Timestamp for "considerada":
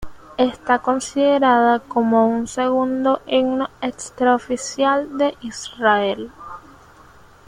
0.79-1.79